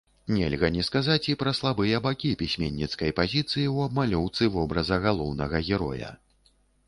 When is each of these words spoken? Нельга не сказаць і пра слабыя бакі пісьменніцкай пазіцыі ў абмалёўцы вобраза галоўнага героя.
Нельга 0.35 0.69
не 0.75 0.83
сказаць 0.85 1.29
і 1.33 1.35
пра 1.41 1.51
слабыя 1.57 1.99
бакі 2.05 2.31
пісьменніцкай 2.39 3.13
пазіцыі 3.21 3.65
ў 3.75 3.91
абмалёўцы 3.91 4.49
вобраза 4.57 4.97
галоўнага 5.07 5.57
героя. 5.69 6.09